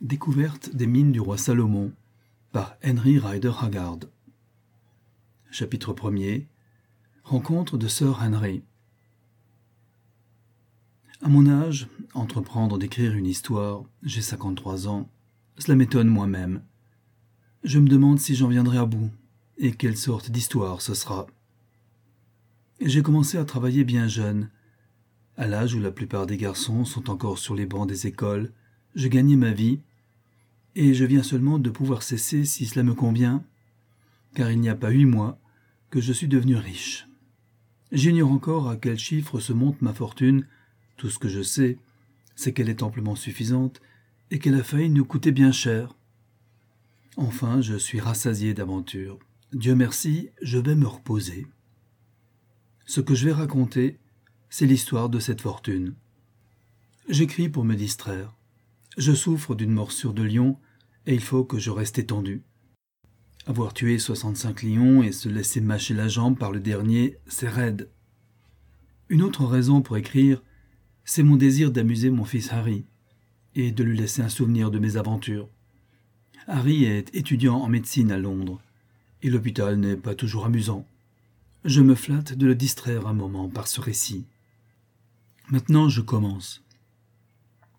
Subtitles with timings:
[0.00, 1.92] Découverte des mines du roi Salomon
[2.52, 3.98] par Henry Ryder Haggard.
[5.50, 6.46] Chapitre 1er
[7.22, 8.62] Rencontre de Sir Henry.
[11.20, 15.10] À mon âge, entreprendre d'écrire une histoire, j'ai 53 ans,
[15.58, 16.62] cela m'étonne moi-même.
[17.62, 19.10] Je me demande si j'en viendrai à bout,
[19.58, 21.26] et quelle sorte d'histoire ce sera.
[22.80, 24.48] J'ai commencé à travailler bien jeune.
[25.36, 28.50] À l'âge où la plupart des garçons sont encore sur les bancs des écoles,
[28.94, 29.80] je gagnais ma vie,
[30.76, 33.44] et je viens seulement de pouvoir cesser si cela me convient,
[34.34, 35.38] car il n'y a pas huit mois
[35.90, 37.08] que je suis devenu riche.
[37.92, 40.46] J'ignore encore à quel chiffre se monte ma fortune,
[40.96, 41.78] tout ce que je sais,
[42.36, 43.80] c'est qu'elle est amplement suffisante,
[44.30, 45.96] et qu'elle a failli nous coûter bien cher.
[47.16, 49.18] Enfin, je suis rassasié d'aventures.
[49.52, 51.46] Dieu merci, je vais me reposer.
[52.86, 53.98] Ce que je vais raconter,
[54.48, 55.94] c'est l'histoire de cette fortune.
[57.08, 58.36] J'écris pour me distraire.
[58.98, 60.58] Je souffre d'une morsure de lion
[61.06, 62.42] et il faut que je reste étendu.
[63.46, 67.88] Avoir tué 65 lions et se laisser mâcher la jambe par le dernier, c'est raide.
[69.08, 70.42] Une autre raison pour écrire,
[71.04, 72.84] c'est mon désir d'amuser mon fils Harry
[73.54, 75.48] et de lui laisser un souvenir de mes aventures.
[76.46, 78.60] Harry est étudiant en médecine à Londres
[79.22, 80.86] et l'hôpital n'est pas toujours amusant.
[81.64, 84.24] Je me flatte de le distraire un moment par ce récit.
[85.50, 86.62] Maintenant je commence.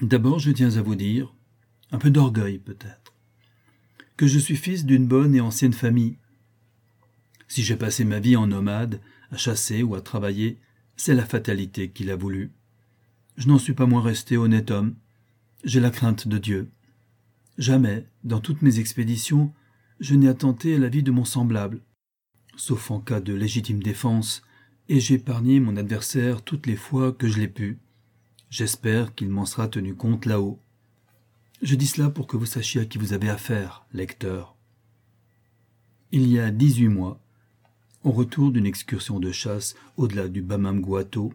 [0.00, 1.34] D'abord je tiens à vous dire,
[1.90, 3.14] un peu d'orgueil peut-être,
[4.16, 6.18] que je suis fils d'une bonne et ancienne famille.
[7.48, 10.58] Si j'ai passé ma vie en nomade, à chasser ou à travailler,
[10.96, 12.52] c'est la fatalité qui l'a voulu.
[13.36, 14.94] Je n'en suis pas moins resté honnête homme.
[15.64, 16.70] J'ai la crainte de Dieu.
[17.58, 19.52] Jamais, dans toutes mes expéditions,
[20.00, 21.80] je n'ai attenté à la vie de mon semblable
[22.56, 24.42] sauf en cas de légitime défense,
[24.88, 27.78] et j'ai épargné mon adversaire toutes les fois que je l'ai pu.
[28.52, 30.60] J'espère qu'il m'en sera tenu compte là-haut.
[31.62, 34.54] Je dis cela pour que vous sachiez à qui vous avez affaire, lecteur.
[36.10, 37.18] Il y a dix-huit mois,
[38.04, 41.32] au retour d'une excursion de chasse au-delà du Bamam-Guato,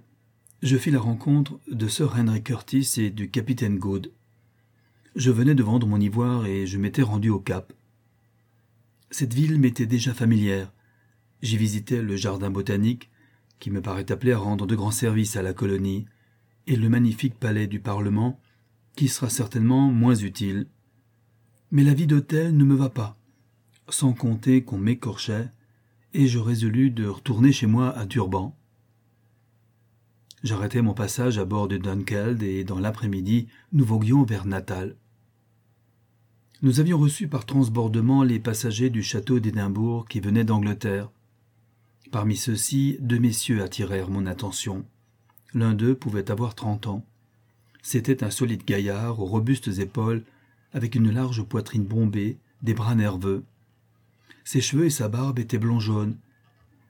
[0.61, 4.11] je fis la rencontre de Sir Henry Curtis et du capitaine Good.
[5.15, 7.73] Je venais de vendre mon ivoire et je m'étais rendu au Cap.
[9.09, 10.71] Cette ville m'était déjà familière,
[11.41, 13.09] J'y visitais le jardin botanique,
[13.57, 16.05] qui me paraît appelé à rendre de grands services à la colonie,
[16.67, 18.39] et le magnifique palais du Parlement,
[18.95, 20.67] qui sera certainement moins utile.
[21.71, 23.17] Mais la vie d'hôtel ne me va pas,
[23.89, 25.49] sans compter qu'on m'écorchait,
[26.13, 28.55] et je résolus de retourner chez moi à Durban.
[30.43, 34.95] J'arrêtai mon passage à bord de Dunkeld et dans l'après-midi, nous voguions vers Natal.
[36.61, 41.11] Nous avions reçu par transbordement les passagers du château d'Édimbourg qui venaient d'Angleterre.
[42.11, 44.85] Parmi ceux-ci, deux messieurs attirèrent mon attention.
[45.57, 47.03] L'un d'eux pouvait avoir trente ans.
[47.81, 50.21] C'était un solide gaillard aux robustes épaules,
[50.71, 53.43] avec une large poitrine bombée, des bras nerveux.
[54.43, 56.15] Ses cheveux et sa barbe étaient blond-jaune.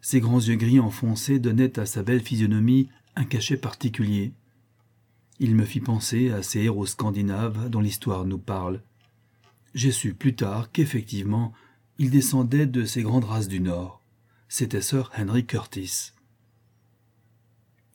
[0.01, 4.33] Ses grands yeux gris enfoncés donnaient à sa belle physionomie un cachet particulier.
[5.39, 8.81] Il me fit penser à ces héros scandinaves dont l'histoire nous parle.
[9.75, 11.53] J'ai su plus tard qu'effectivement,
[11.99, 14.03] il descendait de ces grandes races du Nord
[14.49, 16.11] c'était Sir Henry Curtis.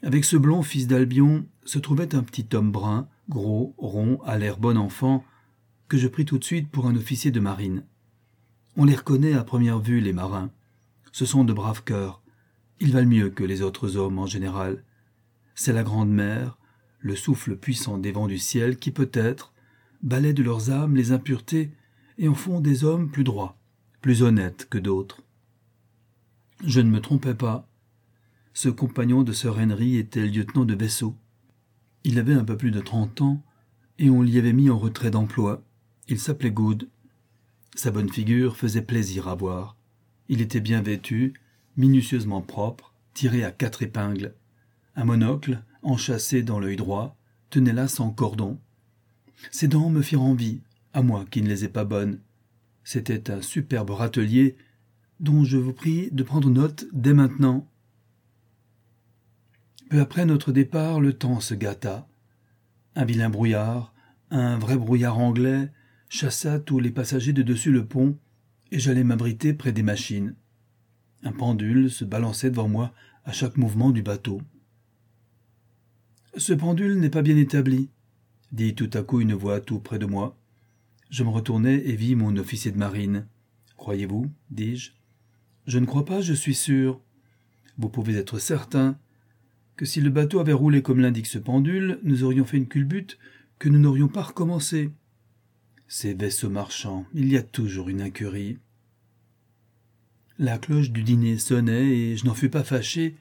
[0.03, 4.59] Avec ce blond fils d'Albion se trouvait un petit homme brun, gros, rond, à l'air
[4.59, 5.25] bon enfant,
[5.87, 7.85] que je pris tout de suite pour un officier de marine.
[8.77, 10.51] On les reconnaît à première vue, les marins.
[11.12, 12.23] Ce sont de braves cœurs.
[12.81, 14.83] Ils valent mieux que les autres hommes en général.
[15.55, 16.59] C'est la grande mer,
[16.99, 19.53] le souffle puissant des vents du ciel qui peut-être
[20.03, 21.71] balaie de leurs âmes les impuretés
[22.19, 23.57] et en font des hommes plus droits,
[24.01, 25.23] plus honnêtes que d'autres.
[26.65, 27.69] Je ne me trompais pas.
[28.55, 31.17] Ce compagnon de Sir Henry était lieutenant de vaisseau.
[32.05, 33.43] Il avait un peu plus de trente ans,
[33.99, 35.63] et on l'y avait mis en retrait d'emploi.
[36.09, 36.89] Il s'appelait Good.
[37.75, 39.77] Sa bonne figure faisait plaisir à voir.
[40.29, 41.35] Il était bien vêtu,
[41.77, 44.35] minutieusement propre, tiré à quatre épingles.
[44.97, 47.17] Un monocle, enchâssé dans l'œil droit,
[47.49, 48.59] tenait là sans cordon.
[49.51, 50.61] Ses dents me firent envie,
[50.93, 52.21] à moi qui ne les ai pas bonnes.
[52.85, 54.56] C'était un superbe râtelier
[55.21, 57.67] dont je vous prie de prendre note dès maintenant.
[59.90, 62.08] Peu après notre départ, le temps se gâta.
[62.94, 63.94] Un vilain brouillard,
[64.31, 65.70] un vrai brouillard anglais,
[66.08, 68.19] chassa tous les passagers de dessus le pont,
[68.70, 70.34] et j'allais m'abriter près des machines.
[71.23, 72.93] Un pendule se balançait devant moi
[73.25, 74.40] à chaque mouvement du bateau.
[76.37, 77.90] Ce pendule n'est pas bien établi,
[78.50, 80.38] dit tout à coup une voix tout près de moi.
[81.11, 83.26] Je me retournai et vis mon officier de marine.
[83.76, 84.93] Croyez-vous dis-je
[85.67, 87.00] je ne crois pas, je suis sûr.
[87.78, 88.99] Vous pouvez être certain
[89.82, 93.19] que si le bateau avait roulé comme l'indique ce pendule, nous aurions fait une culbute
[93.58, 94.93] que nous n'aurions pas recommencé.
[95.88, 98.58] Ces vaisseaux marchands, il y a toujours une incurie.
[100.38, 103.17] La cloche du dîner sonnait et je n'en fus pas fâché,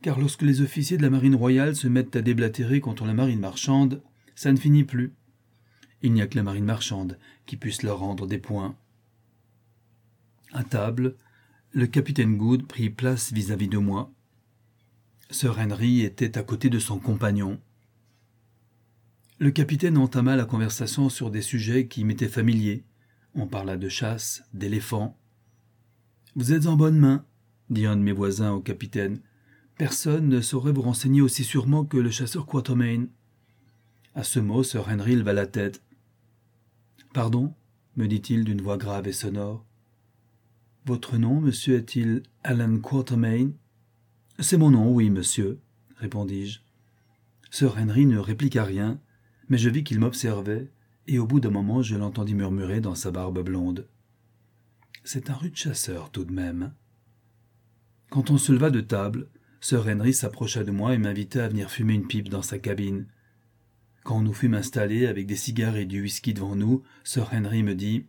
[0.00, 3.40] car lorsque les officiers de la marine royale se mettent à déblatérer contre la marine
[3.40, 4.00] marchande,
[4.36, 5.12] ça ne finit plus.
[6.02, 8.76] Il n'y a que la marine marchande qui puisse leur rendre des points.
[10.52, 11.16] À table,
[11.72, 14.12] le capitaine Good prit place vis-à-vis de moi.
[15.30, 17.60] Sir Henry était à côté de son compagnon.
[19.38, 22.84] Le capitaine entama la conversation sur des sujets qui m'étaient familiers.
[23.34, 25.16] On parla de chasse, d'éléphants.
[26.34, 27.24] Vous êtes en bonne main,
[27.70, 29.20] dit un de mes voisins au capitaine.
[29.78, 33.06] Personne ne saurait vous renseigner aussi sûrement que le chasseur Quatermain.
[34.16, 35.80] À ce mot, Sir Henry leva la tête.
[37.14, 37.54] Pardon
[37.96, 39.64] me dit-il d'une voix grave et sonore.
[40.86, 43.50] Votre nom, monsieur, est-il Alan Quatermain?
[44.42, 45.60] C'est mon nom, oui, monsieur,
[45.96, 46.60] répondis-je.
[47.50, 48.98] Sir Henry ne répliqua rien,
[49.50, 50.70] mais je vis qu'il m'observait,
[51.06, 53.86] et au bout d'un moment je l'entendis murmurer dans sa barbe blonde.
[55.04, 56.72] C'est un rude chasseur tout de même.
[58.08, 59.28] Quand on se leva de table,
[59.60, 63.08] Sir Henry s'approcha de moi et m'invita à venir fumer une pipe dans sa cabine.
[64.04, 67.74] Quand nous fûmes installés avec des cigares et du whisky devant nous, Sir Henry me
[67.74, 68.06] dit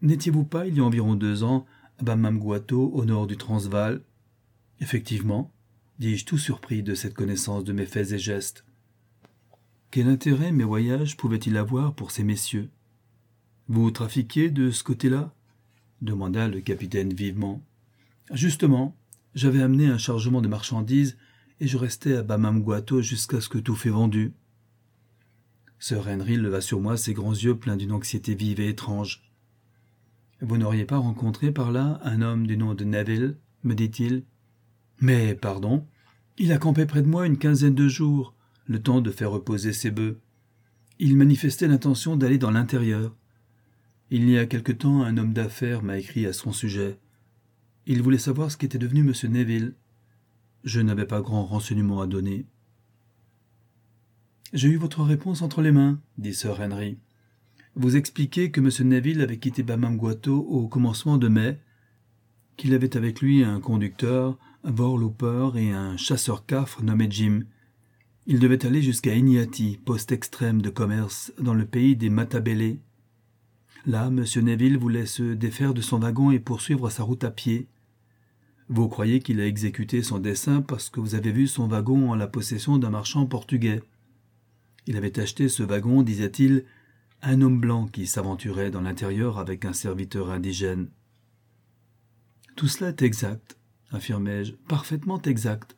[0.00, 1.66] N'étiez-vous pas, il y a environ deux ans,
[1.98, 4.00] à Bamamguato, au nord du Transvaal
[4.82, 5.52] Effectivement,
[6.00, 8.64] dis-je tout surpris de cette connaissance de mes faits et gestes.
[9.92, 12.68] Quel intérêt mes voyages pouvaient-ils avoir pour ces messieurs?
[13.68, 15.32] Vous trafiquiez de ce côté-là?
[16.00, 17.64] demanda le capitaine vivement.
[18.32, 18.96] Justement,
[19.36, 21.16] j'avais amené un chargement de marchandises
[21.60, 24.32] et je restais à Bamamguato jusqu'à ce que tout fût vendu.
[25.78, 29.22] Sir Henry leva sur moi ses grands yeux pleins d'une anxiété vive et étrange.
[30.40, 34.24] Vous n'auriez pas rencontré par là un homme du nom de Neville me dit-il.
[35.02, 35.84] Mais, pardon,
[36.38, 38.34] il a campé près de moi une quinzaine de jours
[38.66, 40.20] le temps de faire reposer ses bœufs.
[41.00, 43.14] Il manifestait l'intention d'aller dans l'intérieur.
[44.10, 47.00] Il y a quelque temps, un homme d'affaires m'a écrit à son sujet.
[47.86, 49.32] Il voulait savoir ce qu'était devenu M.
[49.32, 49.74] Neville.
[50.62, 52.46] Je n'avais pas grand renseignement à donner.
[54.52, 56.98] J'ai eu votre réponse entre les mains, dit Sir Henry.
[57.74, 58.88] Vous expliquez que M.
[58.88, 61.58] Neville avait quitté Bamamguato au commencement de mai,
[62.56, 67.44] qu'il avait avec lui un conducteur, un vorlooper et un chasseur-cafre nommé Jim,
[68.26, 72.78] il devait aller jusqu'à Iniati, poste extrême de commerce dans le pays des Matabele.
[73.84, 74.24] Là, M.
[74.44, 77.66] Neville voulait se défaire de son wagon et poursuivre sa route à pied.
[78.68, 82.14] Vous croyez qu'il a exécuté son dessein parce que vous avez vu son wagon en
[82.14, 83.82] la possession d'un marchand portugais?
[84.86, 86.64] Il avait acheté ce wagon, disait-il,
[87.22, 90.88] un homme blanc qui s'aventurait dans l'intérieur avec un serviteur indigène.
[92.54, 93.56] Tout cela est exact,
[93.92, 95.76] affirmai-je, parfaitement exact.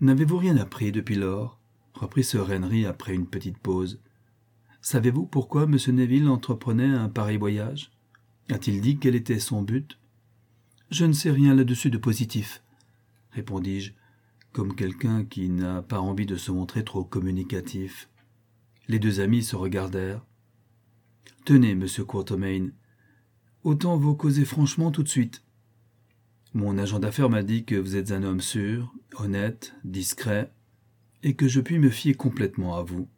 [0.00, 1.60] N'avez-vous rien appris depuis lors?
[1.94, 4.00] reprit Sir Henry après une petite pause.
[4.80, 5.76] Savez-vous pourquoi M.
[5.88, 7.92] Neville entreprenait un pareil voyage?
[8.50, 9.98] A-t-il dit quel était son but?
[10.90, 12.62] Je ne sais rien là-dessus de positif,
[13.30, 13.92] répondis-je,
[14.52, 18.10] comme quelqu'un qui n'a pas envie de se montrer trop communicatif.
[18.88, 20.26] Les deux amis se regardèrent.
[21.44, 22.70] Tenez, monsieur Quatermain,
[23.64, 25.42] autant vous causer franchement tout de suite.
[26.54, 30.52] Mon agent d'affaires m'a dit que vous êtes un homme sûr, honnête, discret,
[31.22, 33.08] et que je puis me fier complètement à vous.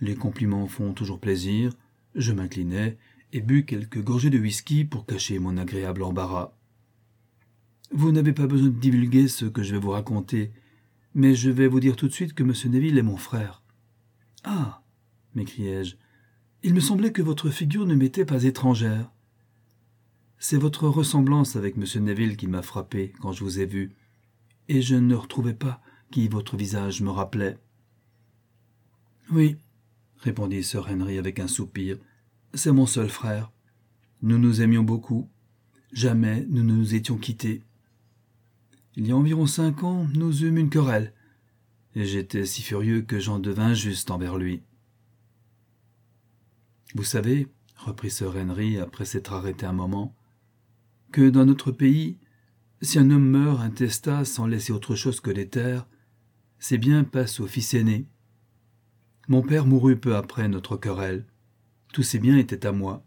[0.00, 1.72] Les compliments font toujours plaisir,
[2.14, 2.98] je m'inclinai
[3.32, 6.54] et bus quelques gorgées de whisky pour cacher mon agréable embarras.
[7.92, 10.52] Vous n'avez pas besoin de divulguer ce que je vais vous raconter,
[11.14, 12.52] mais je vais vous dire tout de suite que M.
[12.72, 13.62] Neville est mon frère.
[14.44, 14.82] Ah
[15.34, 15.96] m'écriai-je,
[16.62, 19.10] il me semblait que votre figure ne m'était pas étrangère.
[20.42, 22.02] C'est votre ressemblance avec M.
[22.02, 23.94] Neville qui m'a frappé quand je vous ai vu,
[24.68, 27.58] et je ne retrouvais pas qui votre visage me rappelait.
[29.30, 29.58] Oui,
[30.16, 31.98] répondit Sir Henry avec un soupir,
[32.54, 33.52] c'est mon seul frère.
[34.22, 35.28] Nous nous aimions beaucoup.
[35.92, 37.62] Jamais nous ne nous étions quittés.
[38.96, 41.12] Il y a environ cinq ans, nous eûmes une querelle,
[41.94, 44.62] et j'étais si furieux que j'en devins juste envers lui.
[46.94, 50.16] Vous savez, reprit Sir Henry après s'être arrêté un moment,
[51.12, 52.18] que dans notre pays,
[52.82, 55.86] si un homme meurt intestat sans laisser autre chose que les terres,
[56.58, 58.06] ses biens passent au fils aîné.
[59.28, 61.26] Mon père mourut peu après notre querelle.
[61.92, 63.04] Tous ses biens étaient à moi.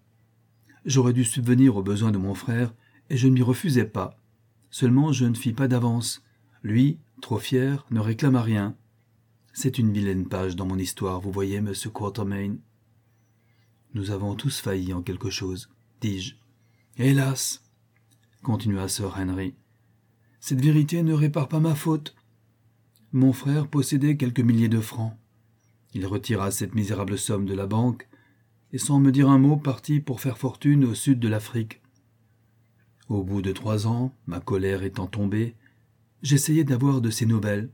[0.86, 2.74] J'aurais dû subvenir aux besoins de mon frère,
[3.10, 4.20] et je ne m'y refusais pas.
[4.70, 6.24] Seulement je ne fis pas d'avance.
[6.62, 8.76] Lui, trop fier, ne réclama rien.
[9.54, 12.56] C'est une vilaine page dans mon histoire, vous voyez, monsieur Quatermain.
[13.94, 15.70] Nous avons tous failli en quelque chose,
[16.02, 16.36] dis-je.
[16.98, 17.63] Hélas
[18.44, 19.56] continua Sir Henry.
[20.40, 22.16] Cette vérité ne répare pas ma faute.
[23.12, 25.18] Mon frère possédait quelques milliers de francs.
[25.94, 28.08] Il retira cette misérable somme de la banque,
[28.72, 31.82] et sans me dire un mot partit pour faire fortune au sud de l'Afrique.
[33.08, 35.56] Au bout de trois ans, ma colère étant tombée,
[36.22, 37.70] j'essayai d'avoir de ses nouvelles.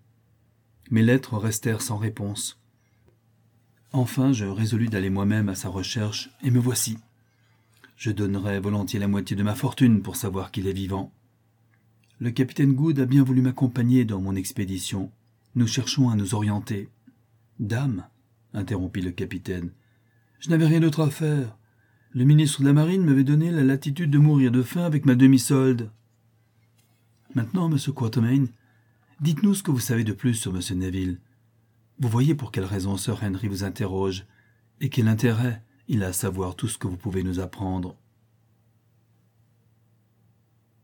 [0.92, 2.62] Mes lettres restèrent sans réponse.
[3.92, 6.98] Enfin, je résolus d'aller moi-même à sa recherche, et me voici.
[8.00, 11.12] Je donnerais volontiers la moitié de ma fortune pour savoir qu'il est vivant.
[12.20, 15.12] Le capitaine Good a bien voulu m'accompagner dans mon expédition.
[15.56, 16.88] Nous cherchons à nous orienter.
[17.60, 18.08] Dame,
[18.54, 19.72] interrompit le capitaine,
[20.40, 21.58] je n'avais rien d'autre à faire.
[22.14, 25.16] Le ministre de la Marine m'avait donné la latitude de mourir de faim avec ma
[25.16, 25.92] demi-solde.
[27.36, 28.46] Maintenant, monsieur Quatermain,
[29.20, 31.20] dites-nous ce que vous savez de plus sur monsieur Neville.
[32.00, 34.26] Vous voyez pour quelle raison Sir Henry vous interroge,
[34.80, 37.96] et quel intérêt il a à savoir tout ce que vous pouvez nous apprendre.